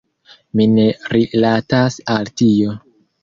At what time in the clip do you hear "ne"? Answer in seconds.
0.77-0.85